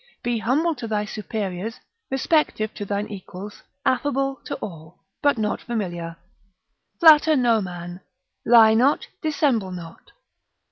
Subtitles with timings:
[0.23, 6.15] Be humble to thy superiors, respective to thine equals, affable to all, but not familiar.
[6.99, 8.01] Flatter no man.
[8.43, 10.09] Lie not, dissemble not.